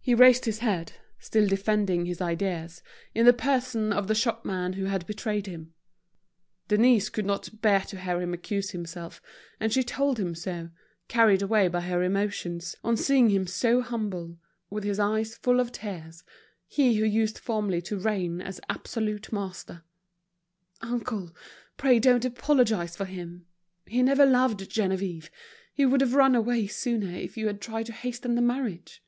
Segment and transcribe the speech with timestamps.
[0.00, 2.82] He raised his head, still defending his ideas,
[3.14, 5.74] in the person of the shopman who had betrayed him.
[6.68, 9.20] Denise could not bear to hear him accuse himself,
[9.60, 10.70] and she told him so,
[11.08, 14.38] carried away by her emotion, on seeing him so humble,
[14.70, 16.24] with his eyes full of tears,
[16.66, 19.82] he who used formerly to reign as absolute master.
[20.80, 21.34] "Uncle,
[21.76, 23.44] pray don't apologize for him.
[23.86, 25.28] He never loved Geneviève,
[25.74, 29.02] he would have run away sooner if you had tried to hasten the marriage.